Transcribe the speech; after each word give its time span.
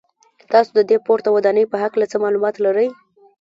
تاسو 0.51 0.71
د 0.77 0.79
دې 0.89 0.97
پورته 1.05 1.29
ودانۍ 1.35 1.65
په 1.71 1.77
هکله 1.83 2.05
څه 2.11 2.17
معلومات 2.23 2.55
لرئ. 2.65 2.89